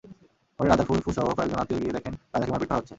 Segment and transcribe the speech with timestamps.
[0.59, 2.89] পরে রাজার ফুফুসহ কয়েকজন আত্মীয় গিয়ে দেখেন, রাজাকে মারপিট করা হচ্ছে।